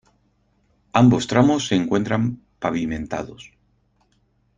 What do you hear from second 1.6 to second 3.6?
se encuentran pavimentados.